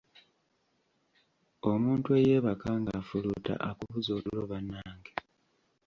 Omuntu 1.71 2.09
eyeebaka 2.19 2.69
ng'afuluuta 2.81 3.53
akubuza 3.69 4.09
otulo 4.17 4.41
bannange. 4.51 5.13